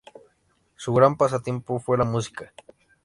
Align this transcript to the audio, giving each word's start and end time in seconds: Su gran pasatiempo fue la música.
Su 0.77 0.95
gran 0.95 1.15
pasatiempo 1.15 1.79
fue 1.79 1.95
la 1.95 2.05
música. 2.05 2.51